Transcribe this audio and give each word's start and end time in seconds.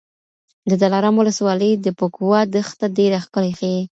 د 0.69 0.71
دلارام 0.81 1.15
ولسوالي 1.17 1.71
د 1.77 1.87
بکواه 1.97 2.41
دښته 2.53 2.85
ډېره 2.97 3.17
ښکلې 3.25 3.51
ښیي. 3.59 3.81